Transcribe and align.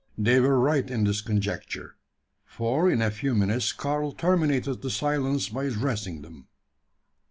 They 0.17 0.39
were 0.39 0.57
right 0.59 0.89
in 0.89 1.03
this 1.03 1.21
conjecture: 1.21 1.95
for 2.43 2.89
in 2.89 3.03
a 3.03 3.11
few 3.11 3.35
minutes 3.35 3.71
Karl 3.71 4.13
terminated 4.13 4.81
the 4.81 4.89
silence 4.89 5.49
by 5.49 5.65
addressing 5.65 6.23
them. 6.23 6.47